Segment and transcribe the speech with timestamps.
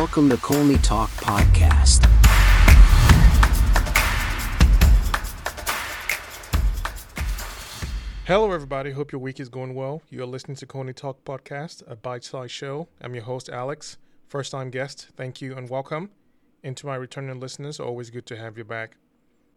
[0.00, 2.06] Welcome to Colney Talk Podcast.
[8.24, 8.92] Hello, everybody.
[8.92, 10.00] Hope your week is going well.
[10.08, 12.88] You are listening to Colney Talk Podcast, a bite sized show.
[13.02, 13.98] I'm your host, Alex.
[14.26, 16.08] First time guest, thank you and welcome.
[16.64, 18.96] And to my returning listeners, always good to have you back.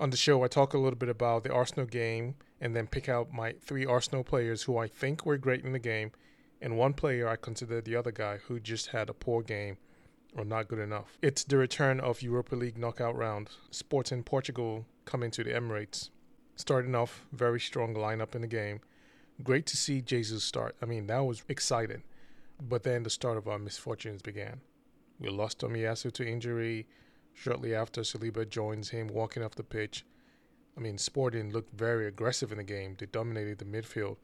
[0.00, 3.08] On the show, I talk a little bit about the Arsenal game and then pick
[3.08, 6.10] out my three Arsenal players who I think were great in the game,
[6.60, 9.76] and one player I consider the other guy who just had a poor game
[10.36, 11.18] or not good enough.
[11.22, 13.50] It's the return of Europa League knockout round.
[13.70, 16.10] Sporting Portugal coming to the Emirates
[16.56, 18.80] starting off very strong lineup in the game.
[19.42, 20.76] Great to see Jesus start.
[20.80, 22.02] I mean, that was exciting.
[22.60, 24.60] But then the start of our misfortunes began.
[25.18, 26.86] We lost Tomiyasu to injury.
[27.32, 30.04] Shortly after, Saliba joins him walking off the pitch.
[30.76, 32.96] I mean, Sporting looked very aggressive in the game.
[32.98, 34.16] They dominated the midfield.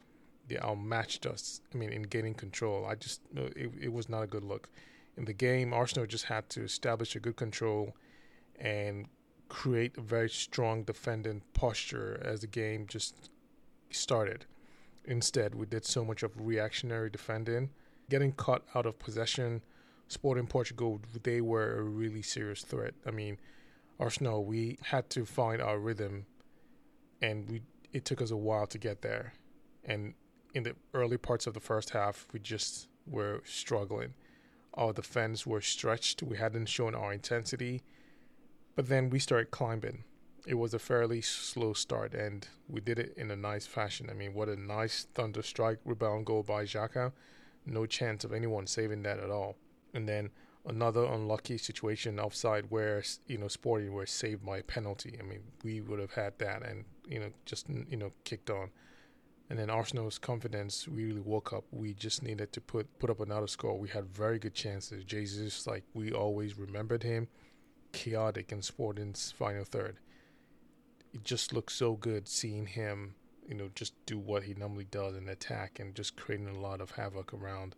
[0.48, 1.61] They outmatched us.
[1.74, 2.86] I mean, in gaining control.
[2.86, 4.69] I just, uh, it, it was not a good look.
[5.16, 7.97] In the game, Arsenal just had to establish a good control
[8.58, 9.06] and
[9.48, 13.30] create a very strong defending posture as the game just
[13.91, 14.47] started.
[15.05, 17.70] Instead, we did so much of reactionary defending,
[18.08, 19.62] getting caught out of possession.
[20.08, 22.95] Sporting Portugal, they were a really serious threat.
[23.06, 23.39] I mean,
[23.98, 26.27] Arsenal, we had to find our rhythm,
[27.20, 29.33] and we it took us a while to get there.
[29.84, 30.14] And
[30.55, 34.14] in the early parts of the first half, we just were struggling.
[34.75, 36.23] Our defense were stretched.
[36.23, 37.83] We hadn't shown our intensity
[38.81, 40.05] but then we started climbing.
[40.47, 44.09] It was a fairly slow start, and we did it in a nice fashion.
[44.11, 47.13] I mean, what a nice thunder strike rebound goal by Xhaka.
[47.67, 49.57] No chance of anyone saving that at all.
[49.93, 50.31] And then
[50.67, 55.19] another unlucky situation offside where you know Sporting were saved by a penalty.
[55.21, 58.71] I mean, we would have had that and you know just you know kicked on.
[59.51, 61.65] And then Arsenal's confidence we really woke up.
[61.73, 63.77] We just needed to put put up another score.
[63.77, 65.05] We had very good chances.
[65.05, 67.29] Jesus, like we always remembered him
[67.92, 69.97] chaotic in Sporting's final third.
[71.13, 73.14] It just looked so good seeing him,
[73.48, 76.80] you know, just do what he normally does in attack and just creating a lot
[76.80, 77.74] of havoc around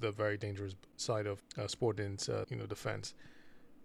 [0.00, 3.14] the very dangerous side of uh, Sporting's, uh, you know, defense.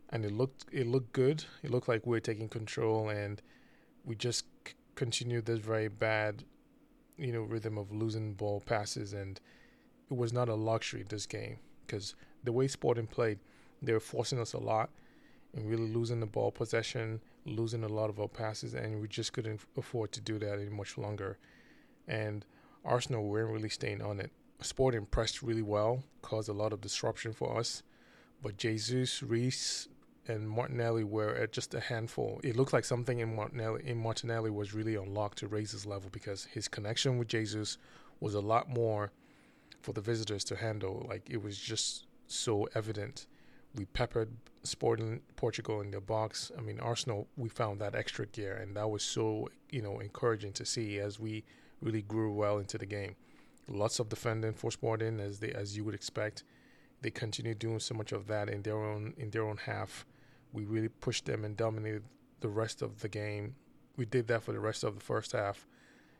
[0.09, 1.43] And it looked it looked good.
[1.63, 3.41] It looked like we were taking control, and
[4.05, 6.45] we just c- continued this very bad,
[7.17, 9.39] you know, rhythm of losing ball passes, and
[10.09, 13.39] it was not a luxury this game because the way Sporting played,
[13.81, 14.89] they were forcing us a lot
[15.55, 19.33] and really losing the ball possession, losing a lot of our passes, and we just
[19.33, 21.37] couldn't afford to do that any much longer.
[22.07, 22.45] And
[22.85, 24.31] Arsenal weren't really staying on it.
[24.61, 27.83] Sporting pressed really well, caused a lot of disruption for us,
[28.41, 29.87] but Jesus, Reiss,
[30.27, 32.39] and Martinelli were uh, just a handful.
[32.43, 36.09] It looked like something in Martinelli, in Martinelli was really unlocked to raise his level
[36.11, 37.77] because his connection with Jesus
[38.19, 39.11] was a lot more
[39.81, 41.05] for the visitors to handle.
[41.07, 43.27] Like it was just so evident
[43.77, 44.29] we peppered
[44.63, 46.51] Sporting Portugal in their box.
[46.57, 50.53] I mean, Arsenal, we found that extra gear, and that was so you know encouraging
[50.53, 51.43] to see as we
[51.81, 53.15] really grew well into the game.
[53.69, 56.43] Lots of defending for Sporting, as they as you would expect.
[57.01, 60.05] They continued doing so much of that in their own in their own half.
[60.53, 62.03] We really pushed them and dominated
[62.39, 63.55] the rest of the game.
[63.95, 65.67] We did that for the rest of the first half,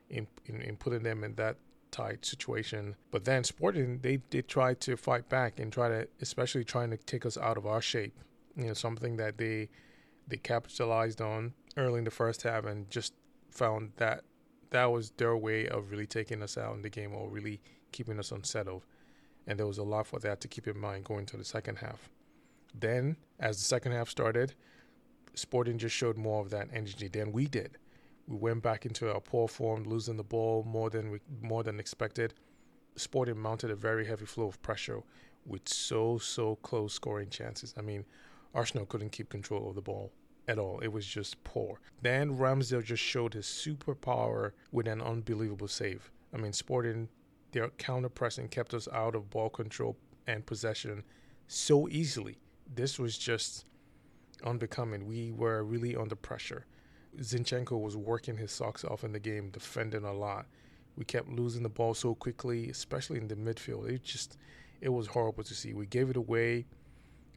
[0.10, 1.58] in in, in putting them in that
[1.92, 2.96] tight situation.
[3.12, 6.98] But then Sporting, they did try to fight back and try to, especially trying to
[6.98, 8.18] take us out of our shape.
[8.56, 9.70] You know, something that they
[10.28, 13.14] they capitalized on early in the first half and just
[13.52, 14.24] found that
[14.72, 17.62] that was their way of really taking us out in the game or really
[17.92, 18.84] keeping us unsettled.
[19.46, 21.78] And there was a lot for that to keep in mind going to the second
[21.78, 22.10] half.
[22.74, 24.54] Then, as the second half started,
[25.34, 27.78] Sporting just showed more of that energy than we did
[28.28, 31.80] we went back into our poor form, losing the ball more than we, more than
[31.80, 32.34] expected.
[32.96, 35.02] Sporting mounted a very heavy flow of pressure
[35.46, 37.74] with so so close scoring chances.
[37.78, 38.06] I mean,
[38.54, 40.12] Arsenal couldn't keep control of the ball
[40.48, 40.80] at all.
[40.80, 41.80] It was just poor.
[42.02, 46.12] Then Ramsdale just showed his superpower with an unbelievable save.
[46.34, 47.08] I mean, Sporting
[47.54, 51.04] their counter pressing kept us out of ball control and possession
[51.48, 52.40] so easily.
[52.74, 53.66] This was just
[54.44, 55.06] unbecoming.
[55.08, 56.66] We were really under pressure.
[57.19, 60.46] Zinchenko was working his socks off in the game, defending a lot.
[60.96, 63.90] We kept losing the ball so quickly, especially in the midfield.
[63.90, 64.38] It just,
[64.81, 65.74] it was horrible to see.
[65.74, 66.66] We gave it away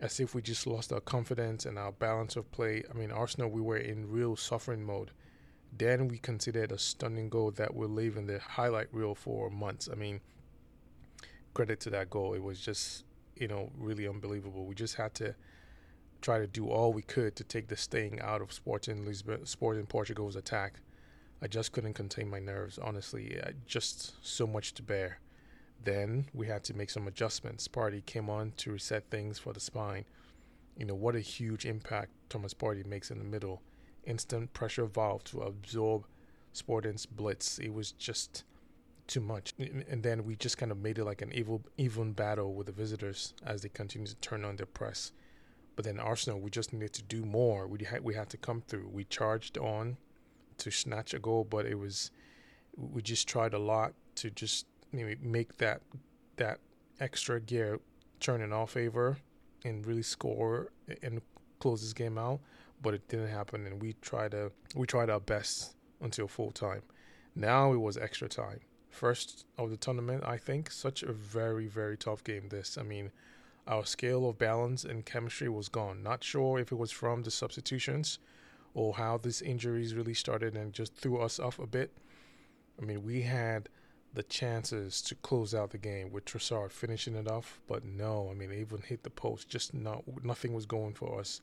[0.01, 2.83] as if we just lost our confidence and our balance of play.
[2.91, 5.11] I mean, Arsenal, we were in real suffering mode.
[5.77, 9.89] Then we considered a stunning goal that will live in the highlight reel for months.
[9.91, 10.21] I mean,
[11.55, 12.35] credit to that goal.
[12.35, 13.05] It was just,
[13.41, 14.67] you know, really unbelievable.
[14.67, 15.35] We just had to
[16.21, 19.87] try to do all we could to take the sting out of Sporting Lisbon, Sporting
[19.87, 20.81] Portugal's attack.
[21.43, 23.41] I just couldn't contain my nerves, honestly.
[23.43, 25.19] I, just so much to bear.
[25.83, 27.67] Then we had to make some adjustments.
[27.67, 30.05] Partey came on to reset things for the spine.
[30.77, 33.63] you know, what a huge impact Thomas Partey makes in the middle.
[34.05, 36.07] Instant pressure valve to absorb
[36.53, 37.59] Sporting's blitz.
[37.59, 38.45] It was just
[39.11, 39.53] too much.
[39.59, 42.73] And then we just kind of made it like an evil, even battle with the
[42.73, 45.13] visitors as they continue to turn on their press.
[45.75, 47.67] But then Arsenal, we just needed to do more.
[47.67, 48.89] We had we had to come through.
[48.93, 49.97] We charged on
[50.59, 52.11] to snatch a goal, but it was
[52.77, 55.83] we just tried a lot to just know, make that
[56.37, 56.59] that
[57.01, 57.81] extra gear
[58.21, 59.19] turn in our favor
[59.65, 60.71] and really score
[61.03, 61.21] and
[61.59, 62.41] close this game out.
[62.83, 66.83] But it didn't happen, and we tried to we tried our best until full time.
[67.35, 68.61] Now it was extra time.
[68.91, 70.71] First of the tournament, I think.
[70.71, 72.49] Such a very very tough game.
[72.49, 73.11] This, I mean,
[73.67, 76.03] our scale of balance and chemistry was gone.
[76.03, 78.19] Not sure if it was from the substitutions
[78.75, 81.93] or how these injuries really started and just threw us off a bit.
[82.81, 83.69] I mean, we had
[84.13, 88.35] the chances to close out the game with Trossard finishing it off, but no, I
[88.35, 89.49] mean, even hit the post.
[89.49, 91.41] Just not nothing was going for us,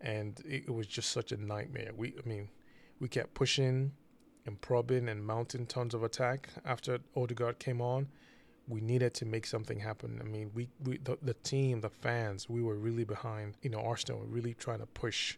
[0.00, 1.90] and it was just such a nightmare.
[1.94, 2.48] We, I mean,
[2.98, 3.92] we kept pushing
[4.46, 8.08] and probing and mounting tons of attack after Odegaard came on.
[8.68, 10.20] We needed to make something happen.
[10.20, 13.56] I mean, we, we the, the team, the fans, we were really behind.
[13.62, 15.36] You know, Arsenal, were really trying to push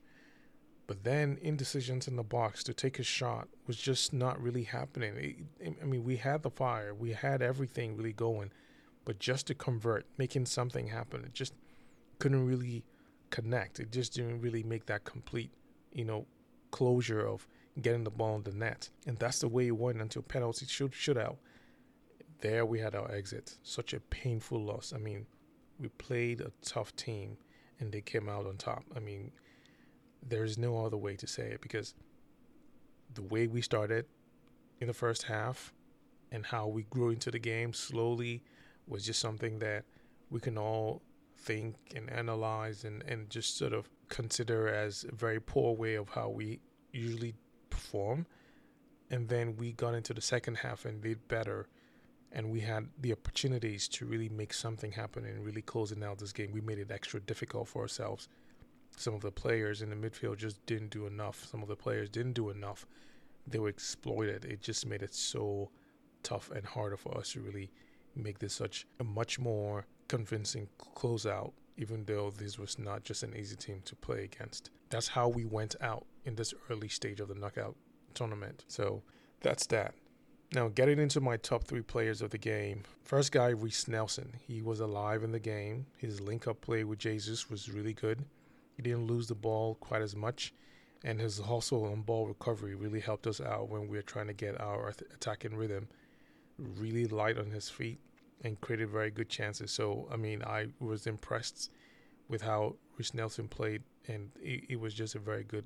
[0.86, 5.48] but then indecisions in the box to take a shot was just not really happening.
[5.80, 8.50] I mean, we had the fire, we had everything really going,
[9.04, 11.54] but just to convert, making something happen, it just
[12.18, 12.84] couldn't really
[13.30, 13.80] connect.
[13.80, 15.50] It just didn't really make that complete,
[15.92, 16.26] you know,
[16.70, 17.46] closure of
[17.80, 18.88] getting the ball in the net.
[19.06, 21.36] And that's the way it went until penalty shoot shootout.
[22.40, 23.56] There we had our exit.
[23.62, 24.92] Such a painful loss.
[24.94, 25.26] I mean,
[25.78, 27.36] we played a tough team
[27.80, 28.84] and they came out on top.
[28.94, 29.32] I mean,
[30.26, 31.94] there's no other way to say it because
[33.12, 34.06] the way we started
[34.80, 35.72] in the first half
[36.32, 38.42] and how we grew into the game slowly
[38.86, 39.84] was just something that
[40.30, 41.02] we can all
[41.38, 46.08] think and analyze and, and just sort of consider as a very poor way of
[46.08, 46.60] how we
[46.92, 47.34] usually
[47.74, 48.26] perform.
[49.10, 51.68] And then we got into the second half and did better.
[52.32, 56.32] And we had the opportunities to really make something happen and really closing out this
[56.32, 56.50] game.
[56.52, 58.28] We made it extra difficult for ourselves
[58.96, 61.44] some of the players in the midfield just didn't do enough.
[61.44, 62.86] Some of the players didn't do enough.
[63.46, 64.44] They were exploited.
[64.44, 65.70] It just made it so
[66.22, 67.70] tough and harder for us to really
[68.14, 73.34] make this such a much more convincing closeout, even though this was not just an
[73.36, 74.70] easy team to play against.
[74.90, 77.76] That's how we went out in this early stage of the knockout
[78.14, 78.64] tournament.
[78.68, 79.02] So
[79.40, 79.94] that's that.
[80.52, 82.84] Now, getting into my top three players of the game.
[83.02, 84.34] First guy, Reiss Nelson.
[84.46, 85.86] He was alive in the game.
[85.96, 88.24] His link up play with Jesus was really good.
[88.76, 90.52] He didn't lose the ball quite as much,
[91.02, 94.32] and his hustle on ball recovery really helped us out when we were trying to
[94.32, 95.88] get our attacking rhythm.
[96.58, 97.98] Really light on his feet
[98.44, 99.72] and created very good chances.
[99.72, 101.70] So, I mean, I was impressed
[102.28, 105.64] with how Reiss Nelson played, and it, it was just a very good,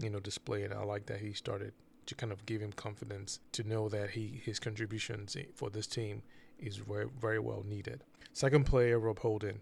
[0.00, 0.62] you know, display.
[0.62, 1.72] And I like that he started
[2.06, 6.22] to kind of give him confidence to know that he his contributions for this team
[6.58, 8.04] is very very well needed.
[8.32, 9.60] Second player, Rob Holding,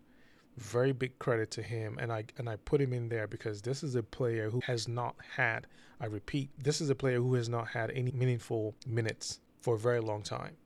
[0.58, 3.82] very big credit to him and I and I put him in there because this
[3.82, 5.66] is a player who has not had
[6.00, 9.78] I repeat this is a player who has not had any meaningful minutes for a
[9.78, 10.56] very long time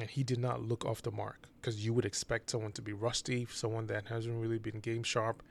[0.00, 2.92] and he did not look off the mark because you would expect someone to be
[2.92, 5.42] rusty someone that hasn't really been game sharp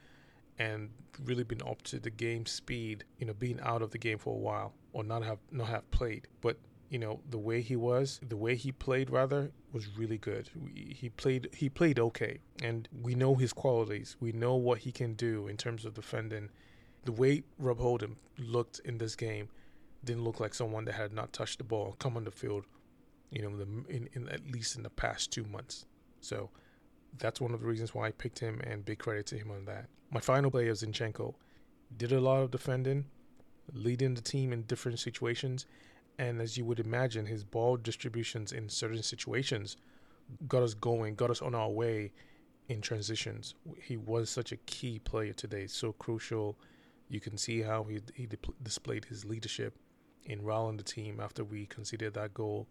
[0.57, 0.89] and
[1.23, 4.33] really been up to the game speed you know being out of the game for
[4.33, 6.27] a while or not have not have played.
[6.41, 6.57] But
[6.89, 10.49] you know the way he was the way he played rather was really good.
[10.73, 12.39] He played he played okay.
[12.63, 14.17] And we know his qualities.
[14.19, 16.49] We know what he can do in terms of defending.
[17.05, 19.49] The way rob holding looked in this game
[20.03, 22.65] didn't look like someone that had not touched the ball come on the field
[23.31, 25.85] you know the, in, in at least in the past two months
[26.19, 26.49] so
[27.17, 29.65] that's one of the reasons why i picked him and big credit to him on
[29.65, 31.33] that my final player zinchenko
[31.97, 33.05] did a lot of defending
[33.73, 35.65] leading the team in different situations
[36.21, 39.77] and as you would imagine, his ball distributions in certain situations
[40.47, 42.11] got us going, got us on our way
[42.69, 43.55] in transitions.
[43.81, 46.59] He was such a key player today, so crucial.
[47.09, 48.27] You can see how he he
[48.61, 49.77] displayed his leadership
[50.25, 52.67] in rallying the team after we conceded that goal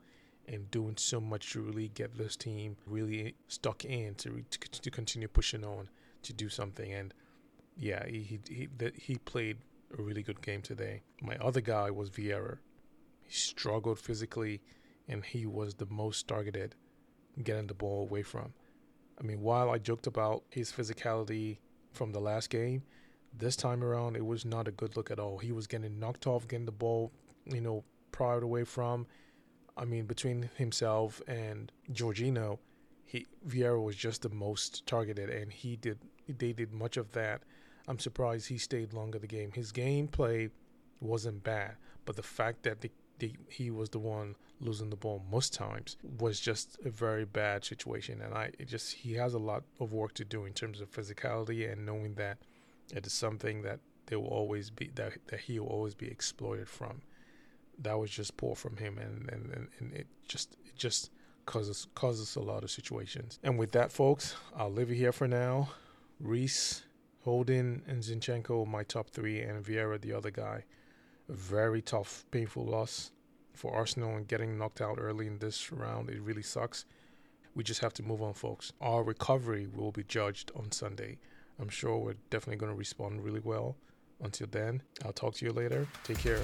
[0.51, 5.29] and doing so much to really get this team really stuck in to to, continue
[5.29, 5.89] pushing on
[6.23, 6.93] to do something.
[6.93, 7.15] And
[7.77, 9.59] yeah, he he he, he played
[9.97, 11.03] a really good game today.
[11.23, 12.59] My other guy was Vieira.
[13.23, 14.61] He struggled physically,
[15.09, 16.75] and he was the most targeted
[17.43, 18.53] getting the ball away from.
[19.21, 21.59] I mean, while I joked about his physicality
[21.93, 22.83] from the last game,
[23.37, 25.39] this time around it was not a good look at all.
[25.39, 27.13] He was getting knocked off, getting the ball,
[27.47, 29.07] you know, pried away from.
[29.77, 32.59] I mean, between himself and Jorginho,
[33.05, 35.99] he Vieira was just the most targeted, and he did
[36.29, 37.43] they did much of that
[37.91, 39.51] I'm surprised he stayed longer the game.
[39.53, 40.51] His gameplay
[41.01, 41.73] wasn't bad,
[42.05, 45.97] but the fact that the, the, he was the one losing the ball most times
[46.19, 48.21] was just a very bad situation.
[48.21, 51.71] And I just he has a lot of work to do in terms of physicality
[51.71, 52.39] and knowing that
[52.95, 56.69] it is something that there will always be that that he will always be exploited
[56.69, 57.03] from.
[57.83, 61.11] That was just poor from him, and and, and it just it just
[61.47, 63.39] causes causes a lot of situations.
[63.43, 65.71] And with that, folks, I'll leave it here for now.
[66.21, 66.83] Reiss,
[67.25, 70.65] Holding, and Zinchenko my top three, and Vieira the other guy.
[71.29, 73.13] A very tough, painful loss
[73.55, 76.11] for Arsenal and getting knocked out early in this round.
[76.11, 76.85] It really sucks.
[77.55, 78.73] We just have to move on, folks.
[78.81, 81.19] Our recovery will be judged on Sunday.
[81.61, 83.77] I'm sure we're definitely going to respond really well.
[84.23, 85.87] Until then, I'll talk to you later.
[86.05, 86.41] Take care.